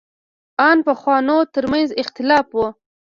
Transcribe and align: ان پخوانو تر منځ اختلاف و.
ان 0.67 0.77
پخوانو 0.87 1.39
تر 1.53 1.63
منځ 1.71 1.89
اختلاف 2.01 2.47
و. 2.55 2.57